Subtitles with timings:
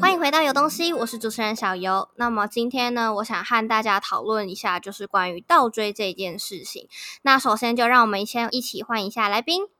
[0.00, 2.08] 欢迎回到有东西，我是主持人小游。
[2.16, 6.88] 那么今天呢，我想和大家讨论一下，就是关于倒追这件事情。
[7.22, 9.73] 那首先就让我们先一起欢迎一下来宾。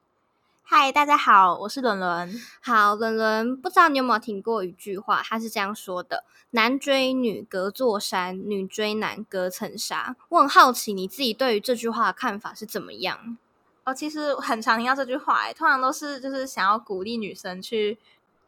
[0.67, 2.41] 嗨，大家好，我是伦伦。
[2.63, 13.37] 好，伦伦，不知道你有没有听过一句话，他是这样说的：“男追女隔座山，女追男隔层纱。”我很好奇你自己对于这句话的看法是怎么样？
[13.85, 17.99] 哦，其实很常听到这句话，哎，通常都是就是想要鼓励女生去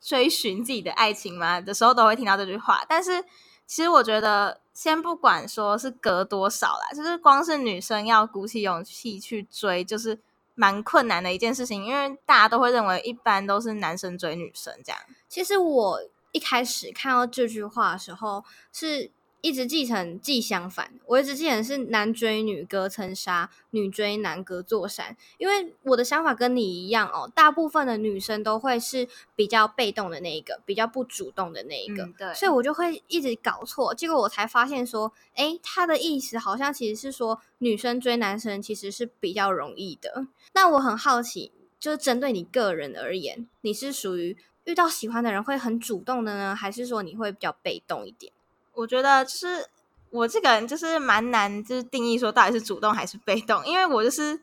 [0.00, 2.82] 追寻自己的爱情嘛的时候，都会听到这句话。
[2.88, 3.22] 但是，
[3.66, 10.18] 其实我觉得，先不管说是隔多少啦，就是光是女生要鼓起勇气去追，就是。
[10.56, 15.00] 蛮困难的一件事情，因为大家都会认为一般都是男生追女生这样。
[15.28, 16.00] 其实我
[16.32, 19.12] 一开始看到这句话的时候是。
[19.46, 25.16] 一直继承既相反，我一直继承是男追女隔层纱，女追男隔座山。
[25.38, 29.06] 因为我的想法跟你一样哦，大部分的女生都会是
[29.36, 33.94] 比较被动的那一个，比较不主动的那一个，嗯、对，所以我就会一直搞错。
[33.94, 40.26] 结果我才发现说，诶，他的意思好像其实是说女生追男生其实是比较容易的。
[40.54, 48.32] 那我很好奇，就是针对你个人而言，你是属于遇到喜欢的人会很主动的呢，还是说你会比较被动一点？
[48.76, 49.66] 我觉得就是
[50.10, 54.38] 我这个人就是蛮难，就是定义说到底是主动还是被动，因为我就是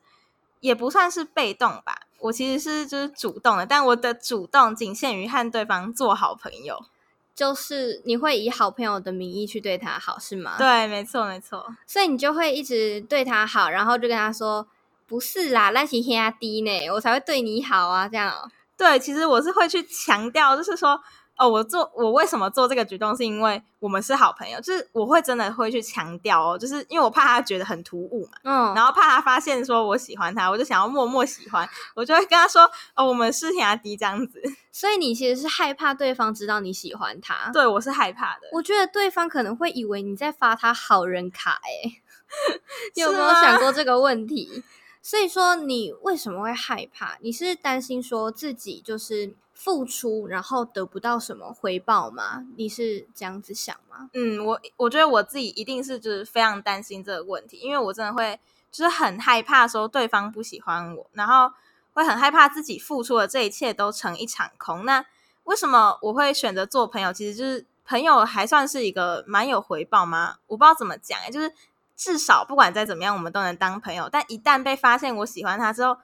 [0.60, 6.84] 也不算是被动吧，我其实是就是主动的，但我的主动仅限于和对方做好朋友，
[7.36, 10.56] 就是你会以好朋友的名义去对他好，是吗？
[10.58, 14.68] 对，没错，没错，所以你就会一直对他好，然后就跟他说
[15.06, 18.52] 不是啦，那是压低呢，我才会对你好啊，这样。
[18.76, 21.00] 对，其实我是会去强调，就是说。
[21.36, 34.40] 哦，我做我为什么做这个举动，是因为我们是好朋友，就是我会真的会去强调哦，就是因为我怕他觉得很突兀嘛，嗯，然后怕他发现说我喜欢他，我就想要默默喜欢，我就会跟他说哦，我们是兄弟这样子。
[34.72, 37.50] 所以你其实是害怕对方知道你喜欢他？
[37.52, 38.48] 对，我是害怕的。
[38.52, 42.60] 我觉得对方可能会以为你在发他好人卡，欸， 哎，
[42.96, 44.64] 你有没有想过这个问题？
[45.02, 47.18] 所以说你为什么会害怕？
[47.22, 49.34] 你是担心说自己就是。
[49.54, 52.46] 付出然后得不到什么回报吗？
[52.58, 54.10] 你是这样子想吗？
[54.14, 58.40] 嗯，我我觉得我自己一定是就是非常担心这个问题，因为我真的会
[58.72, 61.52] 就是很害怕说对方不喜欢我，然后
[61.94, 64.84] 会很害怕自己付出的这一切都成一场空。
[64.86, 65.06] 那
[65.44, 67.14] 为什么我会选择做朋友？
[67.14, 70.38] 其实就是朋友还算是一个蛮有回报吗？
[70.48, 71.54] 我不知道怎么讲，就是
[71.96, 74.10] 至少不管再怎么样，我们都能当朋友。
[74.12, 75.98] 但一旦被发现我喜欢他之后，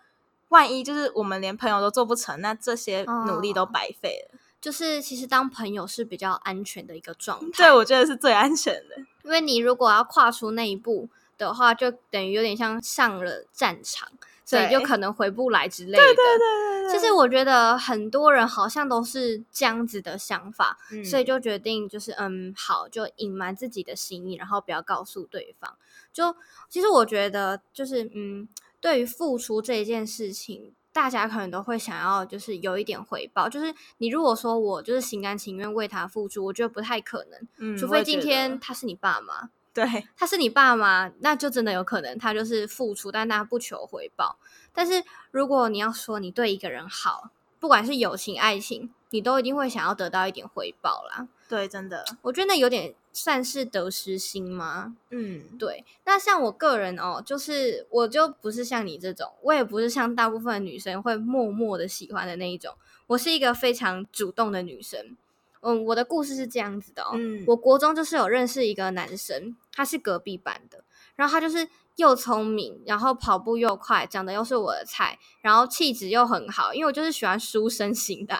[0.49, 4.35] 万一就是我们连朋友都做不成，那这些努力都白费了。
[4.35, 7.63] 哦，就是其实当朋友是比较安全的一个状态。
[7.63, 8.97] 对，我觉得是最安全的。
[9.23, 11.07] 因为你如果要跨出那一步
[11.37, 14.09] 的话，就等于有点像上了战场，
[14.43, 15.97] 所以就可能回不来之类的。
[15.97, 16.91] 对对对对对。
[16.91, 25.77] 其实我觉得很多人好像都是这样子的想法，嗯，所以就决定就是嗯，好，就隐瞒自己的心意，然后不要告诉对方。
[26.11, 26.35] 就
[26.67, 28.49] 其实我觉得就是嗯。
[28.81, 33.47] 对于付出这一件事情，大家可能都会想要，就是有一点回报。
[33.47, 37.47] 就是你如果说我就是心甘情愿为他付出，我觉得不太可能。
[37.57, 44.37] 嗯，除非今天他是你爸妈，对，他是你爸妈，那就真的有可能他就是付出，但他不求回报。
[44.73, 51.27] 但是如果你要说你对一个人好，不管是友情、爱情，你都一定会想要得到一点回报啦。
[51.47, 54.95] 对，真的，我觉得那有点算是得失心吗？
[55.09, 55.83] 嗯，对。
[56.05, 62.75] 那像我个人哦，就是我就不是像你这种，我也不是像大部分女生会默默的喜欢的那一种。
[63.07, 65.17] 我是一个非常主动的女生。
[65.61, 67.13] 嗯，我的故事是这样子的哦。
[67.15, 70.83] 嗯，我国中就是有认识一个男生，他是隔壁班的，
[71.15, 78.37] 然后他就是又聪明，然后跑步又快，长得又是我的菜，然后气质又很好，因为我就是喜欢书生型的。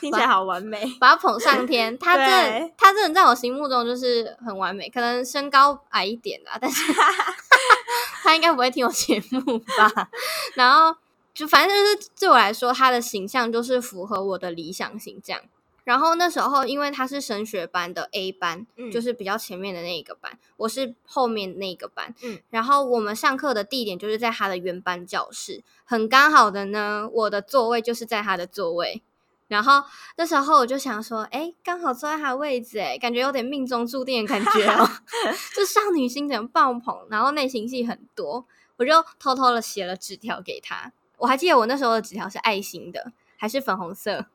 [0.00, 1.96] 听起来好完美， 把他捧上天。
[1.98, 6.92] 他这他这人在我心目中就是很完美，可能身高矮一点啦，但是
[8.22, 10.08] 他应该不会听我节目吧？
[10.54, 10.96] 然后
[11.32, 15.42] 就反正就是对我来说，他的形象就是符合我的理想型这样。
[15.84, 22.38] 然后那时候因为他是升学班的 A 班，嗯，就是比较前面的那一个班，我是后面那个班，嗯。
[22.48, 29.02] 然后我们上课的地点就是在他的原班教室，很刚好的呢，我的座位就是在他的座位。
[29.46, 29.82] 然后
[30.16, 34.88] 那时候我就想说，哎，刚好坐在他的位置，哎，感觉有点命中注定的感觉哦，
[35.54, 38.46] 就少女心怎么爆棚，然后内心戏很多，
[38.76, 40.92] 我就偷偷的写了纸条给他。
[41.18, 44.26] 我还记得我那时候的纸条是爱心的，还是粉红色，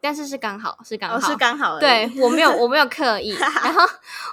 [0.00, 3.30] 但是是刚好是刚好、哦、是刚好，对，我没有 我没有刻意。
[3.38, 3.82] 然后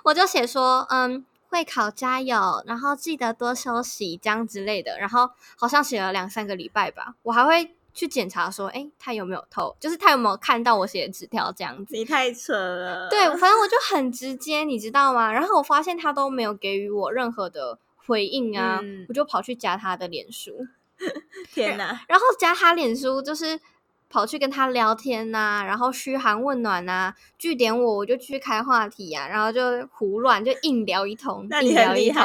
[0.04, 4.98] 我就写说，嗯，会考加油，然后记得多休息，这样之类的。
[4.98, 11.94] 然后好像写了两三个礼拜吧，我还会去检查说，哎，他有没有偷，就是他有没有看到我写的纸条这样子。
[11.94, 13.10] 你太扯了。
[13.10, 15.30] 对， 反正我就很直接，你知道吗？
[15.34, 20.66] 然后我发现他都没有给予我任何的回应啊，嗯、我就跑去加他的脸书。
[21.52, 22.06] 天哪！
[22.08, 23.60] 然后加他脸书就是。
[24.10, 29.62] 跑去跟他聊天呐、啊，然后嘘寒问暖呐、啊，句点我我就去开话题呀、啊，然后就
[29.94, 32.22] 胡乱就硬聊一通，硬聊一通，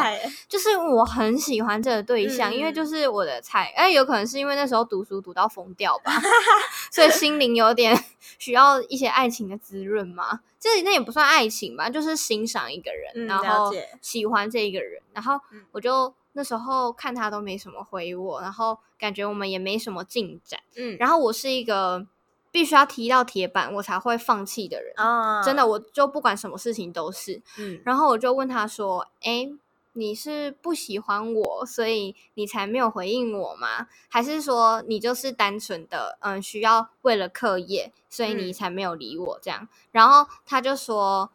[0.49, 6.13] 就是我很喜欢这个对象，嗯、因为就是我的菜，哎，有可能是因为那时候读书读到疯掉吧，
[6.91, 7.95] 所以心灵有点
[8.39, 13.71] 需要一些爱情的滋润嘛，这那也不算爱情吧，就是欣赏一个人，嗯、然后
[14.01, 15.39] 喜欢这一个人，然后
[15.73, 16.15] 我就。
[16.37, 22.07] 那时候看他都没什么回我，然后感觉我们也没什么进展，嗯，然后我是一个
[22.51, 29.49] 必须要踢到铁板我才会放弃的人，啊，真的，我就不管什么事情都是，嗯，然后我就问他说，哎，
[29.93, 33.87] 你是不喜欢我，所以你才没有回应我吗？
[34.09, 39.61] 还是说你就是单纯的，嗯，需要为了课业，所以你才没有理我这样？
[39.63, 41.31] 嗯，然后他就说，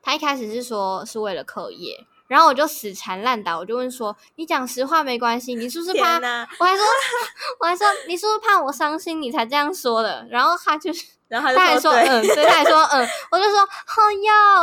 [0.00, 2.06] 他一开始是说是为了课业。
[2.28, 6.16] 然后我就死缠烂打，我就问说：“你讲实话没关系，你是不是怕？”
[6.58, 6.84] 我还说
[7.60, 14.12] ：“我还说你是不是怕我伤心，你才这样说的？”然后他就是，然后他，还说：“嗯，对，他还说嗯。”我就说：“哦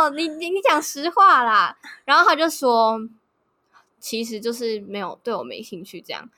[0.03, 2.99] 哟，你你你讲实话啦。”然后他就说
[3.99, 6.29] ：“其实就是没有对我没兴趣这样。”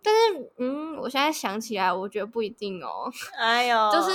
[0.00, 3.10] 但是嗯，我现在想起来，我觉得不一定哦。
[3.36, 4.10] 哎呦， 就是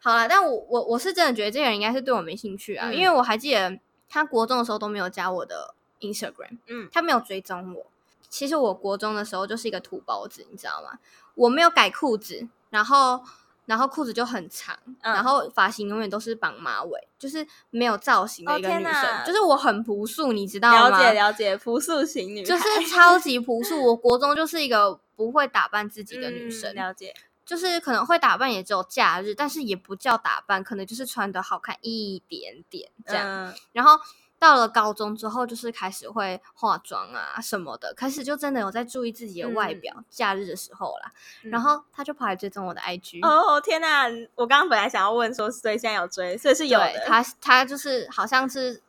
[0.00, 3.78] 好了，但我我我是真的觉得这个人应该是对我没兴趣啊，嗯、因为我还记得
[4.08, 5.74] 他国中的时候都没有加我的。
[6.02, 7.86] Instagram，嗯，他没有追踪我。
[8.28, 10.98] 其实我国中的时候就是一个土包子，你知道吗？
[11.34, 13.22] 我没有改裤子，然后，
[13.66, 18.94] 然后裤子就很长，嗯、然后发型永远都是绑马尾，就是没有造型的一个女生。
[18.94, 20.88] 哦、就是我很朴素，你知道吗？
[20.88, 23.84] 了解了解，朴素型女，就是超级朴素。
[23.84, 27.14] 我国中就是一个不会打扮自己的女生，嗯、了解。
[27.44, 33.26] 就是可能会打扮，也只有假日，但是也不叫打扮，可能就是穿的好看一点点这样。
[33.28, 34.00] 嗯、然后。
[34.42, 39.94] 到了高中之后，就是开始会化妆啊什么的，开始就真的有在注意自己的外表。
[39.96, 41.12] 嗯、假日的时候啦，
[41.44, 43.24] 嗯、然后他就跑来追踪我的 IG。
[43.24, 44.08] 哦天哪！
[44.34, 47.04] 我刚刚本来想要问说，所以现在有追，所以是有的。
[47.06, 48.82] 他他就是好像是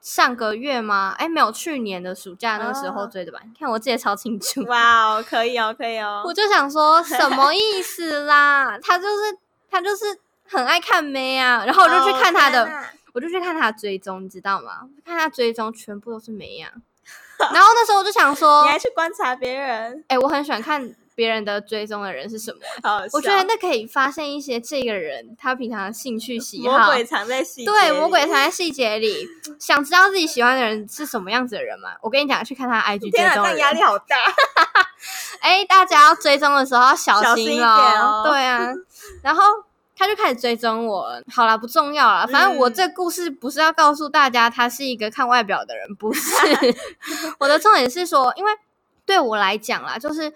[0.00, 1.14] 上个月吗？
[1.16, 3.38] 哎，没有，去年的暑假那个时候追的吧？
[3.44, 4.64] 你、哦、看我记得超清楚。
[4.64, 6.24] 哇哦，可以哦，可以哦。
[6.26, 8.76] 我就想说什 么意思啦？
[8.82, 9.38] 他就是
[9.70, 10.18] 他就是
[10.50, 12.64] 很爱看妹啊，然后我就去看他的。
[12.64, 12.68] 哦
[13.18, 14.82] 我就去看他的追踪，你知道吗？
[15.04, 16.70] 看他追踪全部都是美样，
[17.52, 20.04] 然后那时候我就想说， 你还去观察别人？
[20.06, 29.26] 哎、欸，我很喜欢看别人的追踪的人是什么， 好，我觉得那可以发现一些这个人他平常的兴趣喜好，魔鬼藏在细节，对，魔鬼藏在细节里。
[29.58, 31.90] 想知道自己喜欢的人是什么样子的人吗？
[32.02, 33.42] 我跟你讲，去看他 IG 追踪。
[33.42, 34.16] 天啊，压力好大！
[35.42, 38.22] 哎、欸，大家要追踪的时候要小心，小心哦。
[38.24, 38.72] 对啊，
[39.24, 39.42] 然后。
[39.98, 46.30] 他就开始追踪我，好啦，不重要啦，反正我这故事不是要告诉大家他是一个看外表的人，不是。
[47.40, 48.52] 我的重点是说，因为
[49.04, 50.32] 对我来讲啦，就是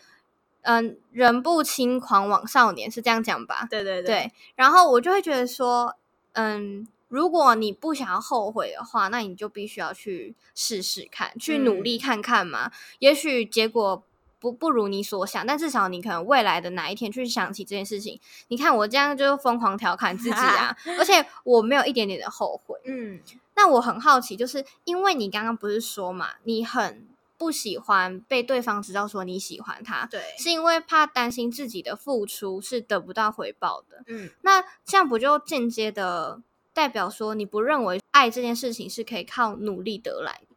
[0.62, 3.68] 嗯，人不轻狂枉少年是这样讲吧？
[3.70, 4.32] 对对对，对。
[4.56, 5.94] 然后我就会觉得说，
[6.32, 14.02] 嗯，如果你不想要后悔的话，那你就必须要去试试看，去努力看看嘛，嗯、也许结果。
[14.42, 18.18] 不不如你所想，但至少你可能未来的哪一天去想起这件事情，
[18.48, 22.76] 你看我这样就疯狂调侃自己啊， 而且我没有一点点的后悔。
[22.84, 23.20] 嗯，
[23.54, 27.06] 那我很好奇，就是因为你刚刚不是说嘛，你很
[27.38, 34.02] 不喜欢被对方知道说你喜欢他，对，是因为怕担心自己的付出是得不到回报的。
[34.08, 36.40] 嗯，那这样不就间接的
[36.74, 40.51] 代表说你不认为爱这件事情是可以靠努力得来的？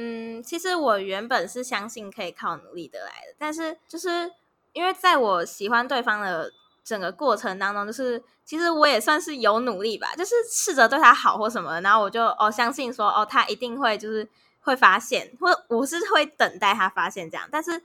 [0.00, 4.30] 嗯，其实我原本是相信可以靠努力得来的，但是就是
[4.72, 6.52] 因为在我喜欢对方的
[6.84, 14.28] 整个过程当中，就是其实我也算是有努力吧，就是试着对他好或什么，然后我就哦相信说哦他一定会就是
[14.60, 17.82] 会发现，或我是会等待他发现这样，但是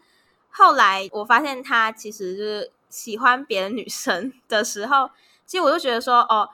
[0.52, 5.10] 后来我发现他其实就是喜欢别的女生 的时候，
[5.48, 6.48] 其实我就觉得说哦，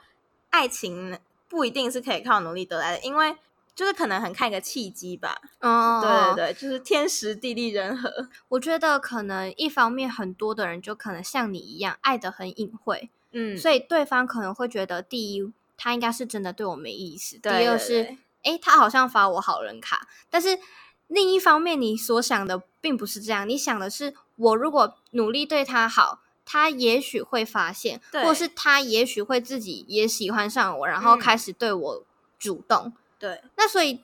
[0.51, 3.35] 爱情不一定是可以靠努力得来的，因为。
[3.79, 6.01] 就是可能很看一个契机吧，哦，
[6.35, 8.27] 对对对，就是天时地利人和。
[8.49, 20.59] 我觉得可能一方面很多的人就可能像你一样爱的很隐晦，嗯，所以对方可能会觉得第一他应该是真的对我没意思，对对对，第二是诶他好像发我好人卡，但是
[21.07, 32.03] 另一方面你所想的并不是这样，你想的是我如果努力对他好，他也许会发现，对或是他也许会自己也喜欢上我，然后开始对我
[32.37, 32.91] 主动。
[33.19, 34.01] 对，那所以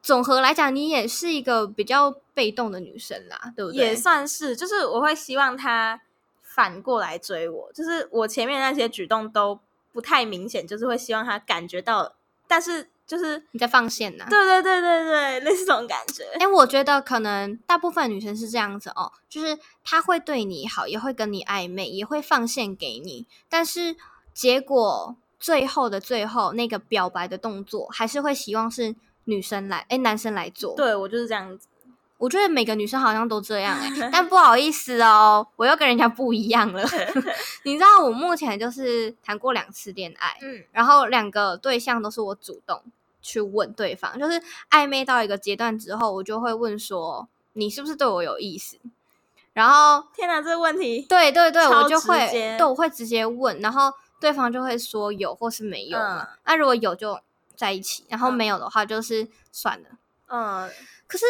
[0.00, 3.78] 总和来讲，你也是一个比较被动的女生啦，对不对？
[3.78, 6.00] 也算是，就是我会希望他
[6.42, 9.58] 反过来追我，就是我前面那些举动都
[9.92, 12.14] 不太明显，就是会希望他感觉到，
[12.46, 14.30] 但是就是你在放线呢、啊？
[14.30, 16.24] 对对对对对， 类似这种感觉。
[16.38, 23.96] 哎，我觉得可能大部分女生是这样子哦，就是她会对你好，也会跟你暧昧，也会放线给你，但是
[24.32, 28.94] 结果最后的最后，那个表白的动作，还是会希望是。
[29.26, 30.74] 女生来，哎，男生来做。
[30.74, 31.68] 对，我就是这样子。
[32.18, 36.82] 我觉得每个女生好像都这样哎， 但不好意思哦，我又跟人家不一样了。
[37.62, 42.82] 你知道，我目前就是谈过两次恋爱，嗯，然后两个对象都是我主动
[43.20, 48.76] 去问对方，就是暧昧到一个阶段之后，我就会问说，你是不是对我有意思？
[49.52, 56.28] 然后，天哪，这个问题，对对对，我就会，对，我会直接问，然后对方就会说有或是没有嘛。
[56.46, 57.20] 那如果有就。
[57.54, 59.88] 在一起，然后没有的话就是算了。
[60.26, 60.68] 嗯，
[61.06, 61.24] 可是，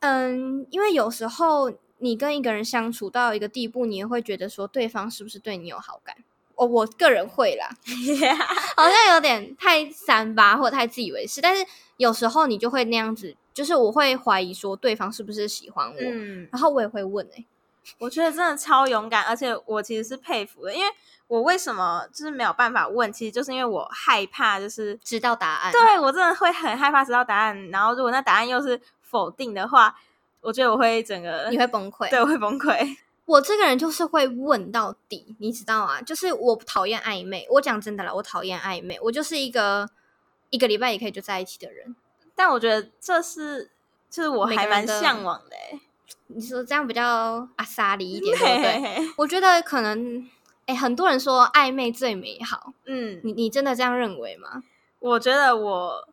[0.00, 6.16] 嗯，因为有时候你跟一个人相处到一个地步，你也会觉得说对方是不是对你有好感？
[6.54, 7.68] 哦，我个人会啦
[8.76, 11.42] 好像有点太三八或者太自以为是。
[11.42, 11.66] 但是
[11.98, 17.46] 有时候你就会那样子，就是我会怀疑说对方是不是喜欢我，嗯，然后我也会问哎、欸，
[17.98, 20.90] 我觉得真的超勇敢，而且我其实是佩服的，因为。
[21.26, 23.10] 我为什么就是没有办法问？
[23.10, 25.72] 其实就是因为我害怕，就是知道答案。
[25.72, 27.70] 对，我真的会很害怕知道答案。
[27.70, 29.96] 然后如果那答案又是否定的话，
[30.42, 32.78] 我觉得我会整个你会崩溃，对，我会崩溃。
[33.24, 36.02] 我这个人就是会问到底，你知道吗？
[36.02, 37.46] 就是我讨厌暧昧。
[37.50, 39.00] 我讲真的啦，我讨厌暧昧。
[39.00, 39.88] 我就是一个
[40.50, 41.96] 一个礼拜也可以就在一起的人。
[42.36, 43.70] 但我觉得这是
[44.10, 45.56] 就是我还蛮向往的。
[46.28, 49.12] 你说这样比较阿莎里一点，对不对？
[49.16, 50.28] 我觉得可能。
[50.66, 54.62] 哎，很多人说暧昧最美好，嗯，你你真的这样认为吗？
[54.98, 56.08] 我觉得我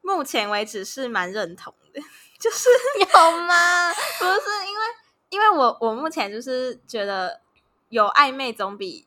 [0.00, 2.00] 目前为止是蛮认同的，
[2.40, 3.90] 就是 有吗？
[4.18, 4.84] 不是因为，
[5.28, 7.42] 因为我我目前就是觉得
[7.90, 9.06] 有暧昧总比，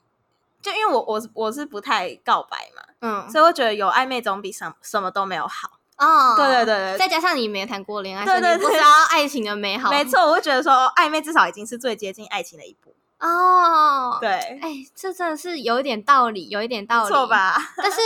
[0.62, 6.36] 就因为我我我是不太告白嘛，嗯，所以我觉得有暧昧总比什什么都没有好哦。
[6.36, 12.94] 对对对对，再加上你没谈过恋爱，对对对，不知道爱情的美好，没错，我会觉得说暧昧至少已经是最接近爱情的一步。
[13.20, 14.30] 哦，对，
[14.62, 17.56] 哎，这真的是有一点道理，有一点道理，错吧？
[17.78, 18.02] 但是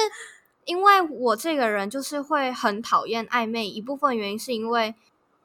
[0.66, 4.94] 因为我这个人就是会很讨厌暧昧，一部分原因是因为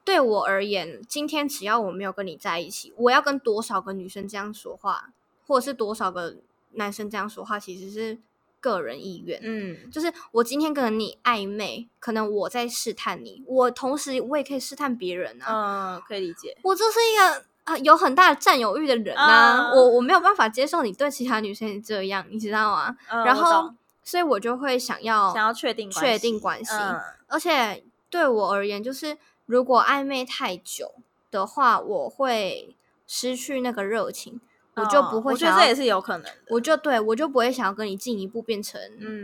[0.05, 5.09] 对我而言，今天只要我没有跟你在一起，我要跟多少个女生这样说话，
[5.47, 6.35] 或者是多少个
[6.73, 8.19] 男生这样说话，其实是
[8.63, 9.37] 个人意愿。
[9.43, 15.97] 嗯，就是我今天跟你暧昧，可能我在试探你，我同时我也可以试探别人啊。
[15.97, 16.57] 嗯，可以理解。
[16.63, 17.43] 我就是一个。
[17.65, 30.95] 啊，有很大的占有欲的人呐、啊，uh, 我我没有办法接受你对其他女生也这样，你知道吗？Uh, 然后，所以我就会想要想要确定确定关系，uh, 而且对我而言，就是如果暧昧太久
[31.31, 32.75] 的话，我会
[33.07, 34.39] 失去那个热情，uh,
[34.75, 35.55] 我就不会想要。
[35.55, 36.37] 我觉得这也是有可能的。
[36.49, 38.81] 我就对我就不会想要跟你进一步变成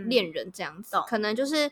[0.08, 1.68] 恋人这样子，嗯、可能就是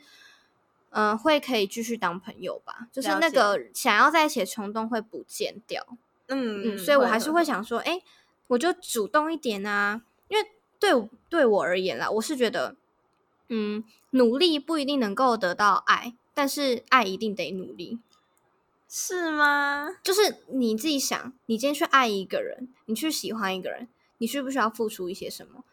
[0.89, 5.85] 嗯、呃，会可以继续当朋友吧，就是那个想要在一起的冲动会不见掉。
[6.27, 8.01] 嗯嗯，所以我还是会想说，哎，
[8.47, 10.45] 我就主动一点啊，因为
[10.79, 10.91] 对
[11.29, 12.75] 对我而言啦，我是觉得，
[13.49, 17.99] 嗯，努力不一定能够得到爱，但是爱一定得努力，
[18.89, 19.97] 是吗？
[20.01, 23.87] 就是你自己想，你今天去爱一个人，你去喜欢一个人，
[24.19, 25.63] 你需不需要付出一些什么？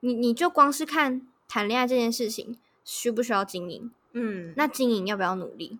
[0.00, 3.90] 你你就光是看谈恋爱这件事情，需不需要经营？
[4.12, 5.78] 嗯，那经营要不要努力？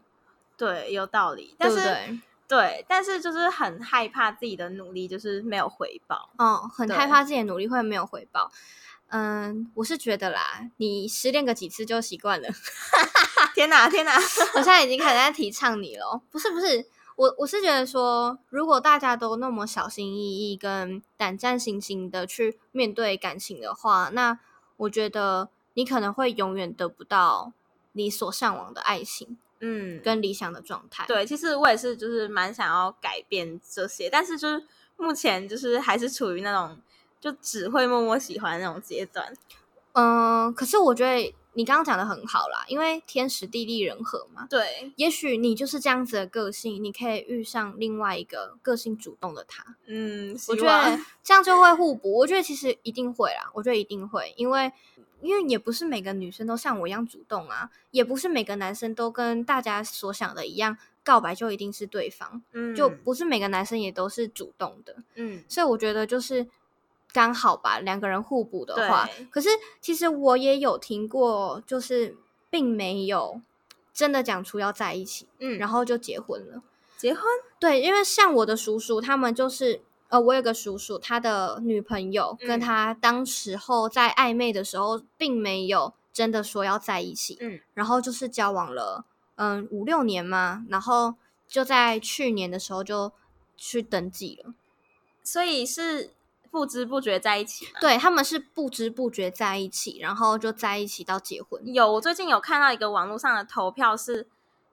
[0.56, 2.20] 对，有道理，但是对不对？
[2.48, 6.30] 对，但是就是很害怕自己的努力就是没有回报。
[6.38, 8.50] 哦，很害怕自己的努力会没有回报。
[9.08, 12.48] 嗯，我是觉得啦，你失恋个几次就习惯了。
[13.54, 14.14] 天哪，天哪！
[14.54, 16.20] 我现在已经开始在提倡你了。
[16.30, 16.84] 不是不是，
[17.16, 24.38] 我我是觉得说，如果大家都那么小心翼翼跟胆战心惊的去面对感情的话，那
[24.76, 27.52] 我觉得你可能会永远得不到
[27.92, 29.36] 你所向往的爱情。
[29.60, 31.04] 嗯，跟理想的状态。
[31.08, 34.64] 对，其实我也是，就是蛮想要改变这些，但是就是
[34.96, 36.78] 目前就是还是处于那种
[37.20, 39.34] 就只会默默喜欢那种阶段。
[39.94, 44.46] 嗯，可是我觉得你刚刚讲的很好啦，因为天时地利人和嘛。
[44.48, 49.76] 对，也许你就是这样子的个性，你可以遇上另外一个个性主动的他。
[49.86, 52.18] 嗯，我觉得 这样就会互补。
[52.18, 54.72] 我觉得其实一定会啦，我觉得一定会，因为。
[55.20, 66.46] 因为也不是每个女生都像我一样主动啊，也不是每个男生都跟大家所想的一样，告白就一定是对方，嗯，就不是每个男生也都是主动的，嗯，所以我觉得就是
[67.18, 69.08] 刚好吧，两个人互补的话。
[69.28, 69.48] 可是
[69.80, 72.16] 其实我也有听过，就是
[72.48, 73.40] 并没有
[73.92, 76.62] 真的讲出要在一起，嗯，然后就结婚了。
[76.96, 77.24] 结婚？
[77.58, 91.14] 对，因为像我的叔叔，他们就是呃，我有个叔叔，他的女朋友跟他当时候在暧昧的时候，并没有真的说要在一起，嗯，然后就是交往了嗯五六年嘛，然后
[91.48, 93.10] 就在去年的时候就
[93.56, 94.54] 去登记了，
[95.24, 96.12] 所以是。
[96.50, 101.60] 不知不觉在一起，对，他们是不知不觉在一起，然后就在一起到结婚。
[101.72, 104.26] 有，我最近有看到一个网络上的投票是，是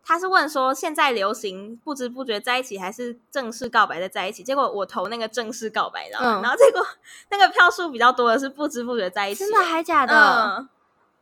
[0.04, 4.44] 他是问说现在流行不知不觉在一起，还是正式告白的在一起？
[4.44, 6.86] 结果我投那个正式告白，的、嗯、然后结果
[7.30, 10.58] 那个票数比较多的是不知不觉在一起，真的还假的？
[10.60, 10.70] 嗯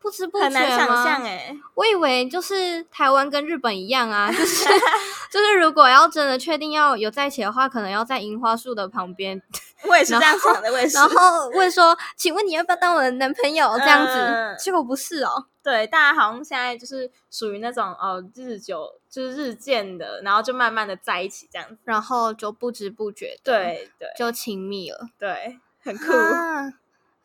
[0.03, 4.65] 不知不觉很难想象哎，我以为就是台湾跟日本一样啊，就是
[5.31, 9.41] 就是如果要真的确定要有在一起的话，可能要在樱花树的旁边。
[9.85, 10.97] 我也是这样想的，我也是。
[10.97, 15.45] 然后问说：“请问你要不要当我的男朋友？”这样子，嗯、结果不是哦。
[15.63, 26.11] 对，大家好像现在就是属于那种哦，日久就是日渐的，然后就慢慢的在一起这样子，然后就不知不觉对对就亲密了，对，很酷。
[26.11, 26.71] 啊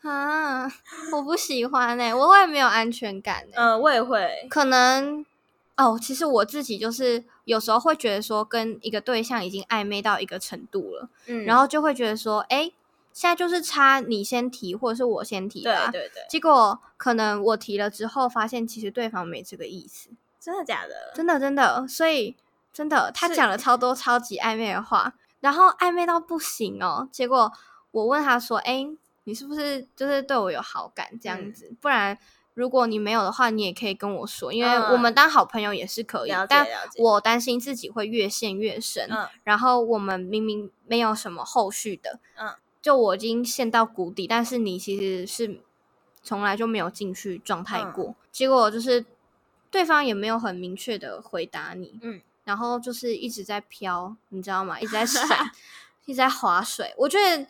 [0.03, 0.71] 啊，
[1.13, 3.57] 我不喜欢哎、欸，我会没有安全感哎、欸。
[3.57, 4.47] 嗯，我也会。
[4.49, 5.27] 可能
[5.77, 12.71] 哦，其实我自己就是有时候会觉得说，跟一个对象已经暧昧到一个程度了，嗯，然后就会觉得说，哎，
[13.13, 15.91] 现在就是差你先提，或者是我先提吧。
[15.91, 16.23] 对对对。
[16.29, 20.11] 结果可能我提了之后，发现其实对方没这个意思。
[20.39, 21.13] 真的假的？
[21.15, 21.87] 真的真的。
[21.89, 22.37] 所以
[22.73, 27.09] 真的，他讲了超多超级暧昧的话，然后暧昧到不行哦。
[27.11, 27.53] 结果
[27.91, 28.89] 我问他说，哎。
[29.29, 31.69] 你是不是就是对我有好感这样子？
[31.71, 32.17] 嗯、不然
[32.55, 36.31] 如果你没有的话，你也可以跟我说，因为我们当好朋友也是可以。
[36.31, 36.67] 嗯、但
[36.97, 39.07] 我担心自己会越陷越深。
[39.11, 45.61] 嗯、然后我们明明没有什么后续的，嗯，就我已经陷到谷底，但是你其实是
[46.23, 48.07] 从来就没有进去状态过。
[48.07, 49.05] 嗯、结果就是
[49.71, 54.81] 对方也没有很明确的回答你，嗯，然后就是一直在飘，你知道吗？
[54.81, 55.51] 一直在闪，
[56.07, 56.95] 一直在划水。
[56.97, 57.47] 我觉得。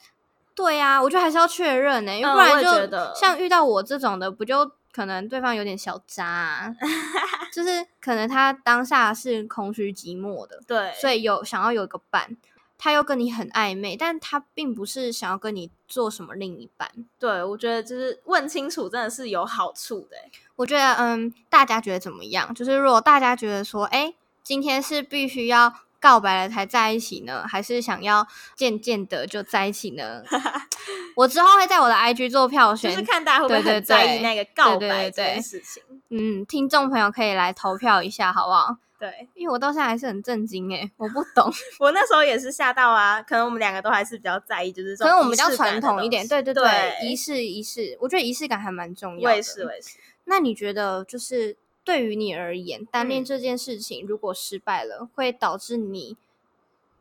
[0.59, 6.75] 对呀、啊，我觉得还是要确认呢、欸，因为不然就像遇到我这种的，不就可能对方有点小渣、啊，
[7.55, 12.37] 就是可能他当下是空虚寂寞的，对，所以有想要有一个伴，
[12.77, 16.91] 他又跟你很暧昧，但他并不是想要跟你做什么另一半。
[17.21, 20.31] 对，我觉得就是问清楚真的是有好处的、欸。
[20.57, 22.53] 我觉得，嗯，大家觉得怎么样？
[22.53, 25.73] 就是如果大家觉得说，哎，今天是必须要。
[26.01, 30.23] 告白了才在一起呢，还是想要渐渐的就在一起呢？
[31.17, 35.83] 我之后会在我的 IG 做票选，就是看大家会不会很在意那个告白这件事情。
[36.11, 38.77] 嗯，听众朋友可以来投票一下，好不好？
[38.99, 41.53] 对，因为我到现在还是很震惊诶，我不懂。
[41.79, 46.27] 我那时候也是吓到啊，可能我们两个都还是比较在意，就是这种可能我们比较传统一点。
[46.27, 49.25] 对对对，仪式仪式，我觉得仪式感还蛮重要的。
[49.25, 49.99] 我也是，我也是。
[50.25, 51.57] 那你觉得就是？
[51.89, 56.19] 对于你而言，单恋这件事情如果失败了，嗯、会导致你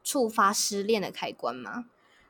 [0.02, 1.88] 触发失恋的开关吗？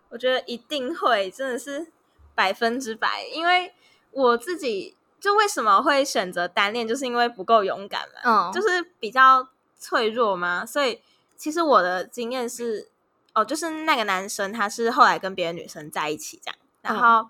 [0.09, 1.91] 我觉得一定会，真的是
[2.33, 3.23] 百分之百。
[3.31, 3.75] 因为
[4.09, 10.65] 我自己就为什么会选择单恋，就是因为不够勇敢嘛，嗯，就是比较脆弱嘛。
[10.65, 10.99] 所以
[11.35, 12.89] 其实我的经验是，
[13.35, 17.29] 哦，就是那个男生他是后来跟别的女生在一起这样，然后、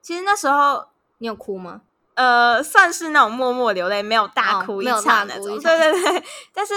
[0.00, 0.86] 其实那时候
[1.18, 1.82] 你有哭吗？
[2.18, 5.56] 呃，算是那种默默流泪，没有大哭一场那种。
[5.60, 6.74] 对对对， 但是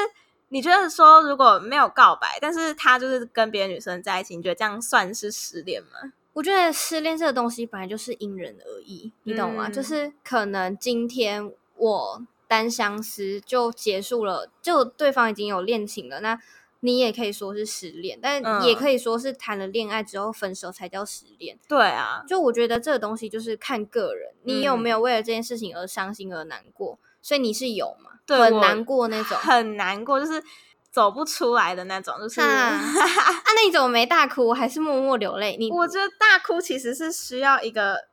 [0.49, 6.13] 你觉得说如果没有告白，但是他就是跟别的女生在一起，你觉得这样算是失恋吗？
[6.33, 9.67] 我觉得失恋这个东西本来就是因人而异，你懂吗？
[9.67, 16.39] 嗯、就是可能今天我单相思就结束了，就对方已经有恋情了，那。
[16.83, 21.57] 你也可以说是失恋，但也可以说是谈了恋爱之后分手才叫失恋。
[21.67, 26.97] 对啊，就我觉得这个东西就是看个人，你有没有为了这件事情而伤心而难过？
[27.21, 28.11] 所以你是有嘛？
[28.25, 30.43] 对，很难过那种，很难过，就是
[30.89, 32.15] 走不出来的那种。
[32.19, 35.55] 就是啊，那你怎么没大哭，还是默默流泪？
[35.59, 38.05] 你我觉得大哭其实是需要一个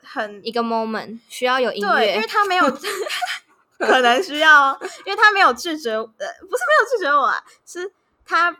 [0.00, 2.64] 很一个 moment，需要有音乐，对，因为他没有，
[3.78, 7.92] 可能需要，因为他没有拒绝，呃，不是没有拒绝我啊，是。
[8.24, 8.56] 他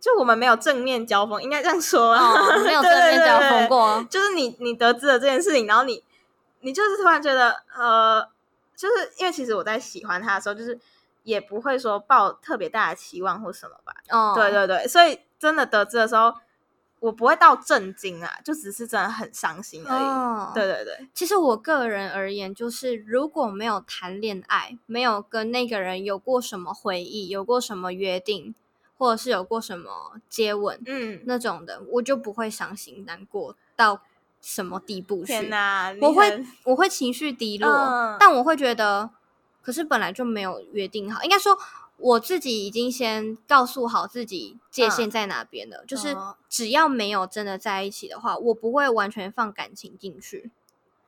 [0.00, 3.86] 就我们没有正面交锋，应该这样说啊，哦， 没有正面交锋过。
[3.86, 6.02] 对对对对，就是你你得知了这件事情，然后你
[6.60, 8.28] 你就是突然觉得呃，
[8.76, 10.78] 就是因为其实我在喜欢他的时候，就是
[11.22, 13.94] 也不会说抱特别大的期望或什么吧。
[14.10, 16.34] 哦，对对对，所以真的得知的时候，
[16.98, 20.02] 我不会到震惊啊，就只是真的很伤心而已。
[20.02, 28.56] 哦，对对对，其实我个人而言，就是如果没有谈恋爱，没有跟那个人有过什么回忆，有过什么约定。
[29.02, 34.00] 或者是有过什么接吻，嗯，那种的，我就不会伤心难过到
[34.40, 35.32] 什么地步去。
[35.32, 39.10] 天哪，我会我会情绪低落，嗯、但我会觉得
[39.60, 41.58] 可是本来就没有约定好，应该说
[41.96, 46.16] 我自己已经先告诉好自己界限在哪边了，嗯、就是
[46.48, 50.52] 只要没有真的在一起的话，我不会完全放感情进去。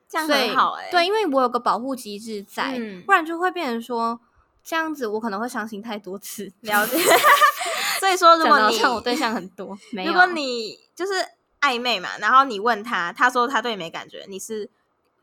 [0.09, 4.19] 这样很好哎、欸，对，因为我有个保护机制在，嗯、不然就会变成说
[4.65, 6.51] 这样子，我可能会伤心太多次。
[6.63, 6.97] 了解。
[8.01, 11.13] 所以说，如果你像我对象很多，如果你就是
[11.61, 14.69] 暧昧嘛，然后你问他，他说他对你没感觉，你是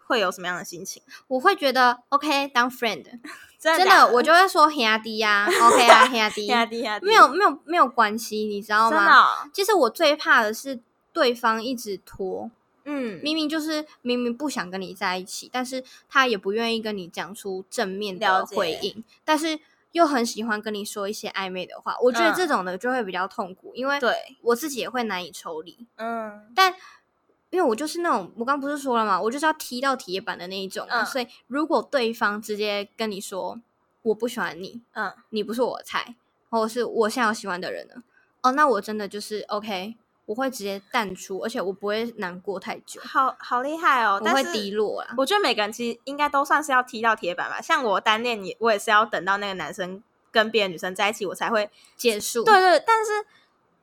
[0.07, 1.01] 会有什么样的心情？
[1.27, 3.03] 我会觉得 OK，当 friend，
[3.59, 8.97] 真的，真的，我就会说兄弟呀，OK 啊，兄弟，兄弟兄弟，没有没有没有关系，你知道吗？
[8.97, 10.79] 真的、哦，其实我最怕的是
[11.13, 12.49] 对方一直拖。
[12.85, 19.59] 嗯，明明就是明明不想跟你在一起，但是他也不愿意跟你讲出正面的回应，但是
[19.91, 21.95] 又很喜欢跟你说一些暧昧的话。
[22.01, 25.85] 我觉得这种的就会比较痛苦，嗯、因为对我自己也会难以抽离。
[25.97, 26.73] 嗯，但
[27.49, 29.21] 因为我就是那种，我刚不是说了嘛？
[29.21, 33.59] 我就是要踢到铁板的那一种，嗯、所以如果对方直接跟你说
[34.03, 36.15] 我不喜欢你，嗯，你不是我的菜，
[36.49, 38.01] 或者是我现在有喜欢的人了，
[38.41, 39.95] 哦，那我真的就是 OK。
[40.31, 43.01] 我会直接淡出，而且我不会难过太久。
[43.03, 44.21] 好好厉害哦！
[44.23, 45.13] 但是我会低落啊。
[45.17, 47.59] 我觉得每个人其实应该都算是要踢到铁板吧。
[47.61, 52.45] 像我单恋你，我也是要等到那个男生跟别的女生在一起，我才会结束。
[52.45, 53.11] 对对，但是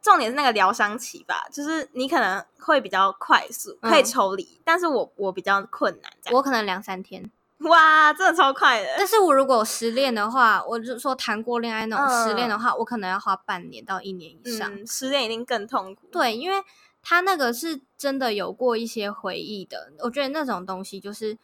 [0.01, 7.31] 重点是那个疗伤期吧，就是你可能会比较快速可以抽离，嗯、但是我我比较困难，我可能两三天。
[7.69, 8.89] 哇，真的超快的！
[8.97, 14.73] 但是我如果失恋的话，我就说谈过恋爱那种失恋的话，嗯、我可能要花半年到一年以上。
[14.73, 16.07] 嗯、失恋一定更痛苦。
[16.13, 16.63] 对，因为
[17.03, 21.37] 他那个是真的有过一些回忆的，我觉得那种东西就是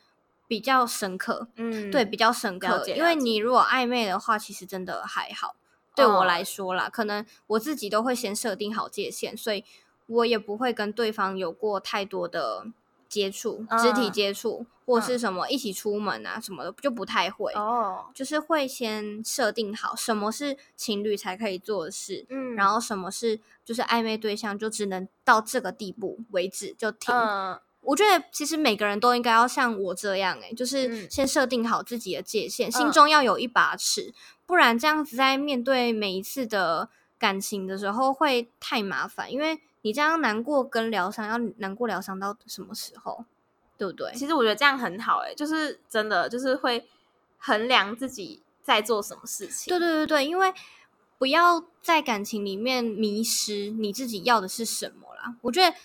[0.47, 1.49] 比较深刻。
[1.57, 2.69] 嗯，对，比较深刻。
[2.69, 2.97] 了解了解。
[2.97, 5.57] 因为你如果暧昧的话，其实真的还好。
[5.97, 9.65] 对我来说啦，哦、可能我自己都会先设定好界限，所以
[10.07, 12.67] 我也不会跟对方有过太多的。
[13.15, 18.07] 接触肢体接触，嗯、或是什么一起出门啊什么的，就不太会哦。
[18.13, 27.15] 就是会先设定好什么是情侣才可以做的事，嗯，然后什么是就是暧昧对象，就只能到这个地步为止就停。
[27.15, 34.13] 嗯、我觉得其实每个人都应该要像我这样、欸，诶，就是先设定好自己的界限，嗯、心中要有一把尺，
[34.45, 39.61] 不然这样子在面对每一次的感情的时候会太麻烦，因为。
[39.85, 43.27] 你这样难过跟疗伤，要难过疗伤到什么时候？
[43.77, 44.11] 对不对？
[44.15, 46.89] 其实我觉得这样很好、欸，诶，就是真的，就是会
[47.39, 49.71] 衡量自己在做什么事情。
[49.71, 50.55] 对对对对，因为
[51.19, 55.37] 不要在感情里面迷失你自己要的是什么啦。
[55.43, 55.77] 我觉得。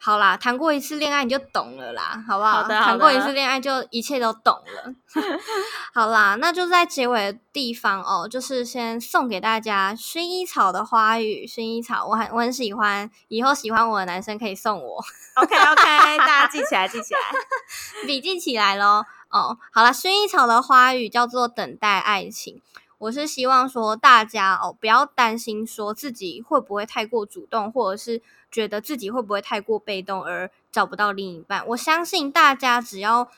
[0.00, 2.62] 好啦，谈过一次恋爱你就懂了啦，好不好？
[2.62, 2.86] 好的，好的。
[2.86, 4.94] 谈过一次恋爱就一切都懂了。
[5.92, 11.44] 好啦，那就在结尾的地方哦，就是先送给大家薰衣草的花语。
[11.44, 15.04] 薰衣草，我很我很喜欢，以后喜欢我的男生可以送我。
[15.34, 15.82] OK OK，
[16.18, 17.20] 大家记起来，记起来，
[18.06, 19.04] 笔记起来咯。
[19.30, 22.62] 哦，好啦，薰衣草的花语叫做等待爱情。
[22.98, 28.22] 我是希望说大家哦，不要担心说自己会不会太过主动，或者是。
[28.50, 31.66] 觉得自己会不会太过被动而找不到另一半？
[31.68, 33.28] 我相信大家只要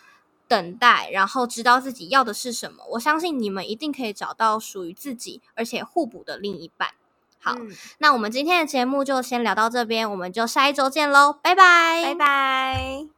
[0.49, 6.91] 等待，然后知道自己要的是什么，我相信你们一定可以找到属于自己而且互补的另一半。
[7.39, 13.11] 好，嗯、那我们今天的节目就先聊到这边，我们就下一周见喽，拜拜，拜拜。